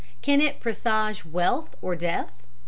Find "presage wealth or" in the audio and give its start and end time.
0.59-1.95